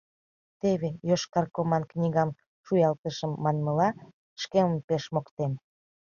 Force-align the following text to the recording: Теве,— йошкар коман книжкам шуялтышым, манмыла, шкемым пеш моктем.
Теве,— 0.59 0.89
йошкар 1.09 1.45
коман 1.55 1.83
книжкам 1.91 2.29
шуялтышым, 2.65 3.31
манмыла, 3.43 3.89
шкемым 4.41 4.77
пеш 4.87 5.03
моктем. 5.15 5.51